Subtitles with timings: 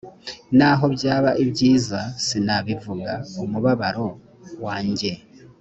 [0.57, 3.11] naho byaba ibyiza sinabivuga
[3.43, 4.05] umubabaro
[4.65, 5.11] wanjye